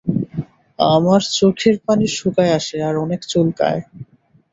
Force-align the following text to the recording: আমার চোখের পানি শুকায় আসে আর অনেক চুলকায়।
আমার 0.79 1.21
চোখের 1.31 1.75
পানি 1.85 2.05
শুকায় 2.17 2.53
আসে 2.59 2.77
আর 2.87 2.95
অনেক 2.97 3.21
চুলকায়। 3.23 3.81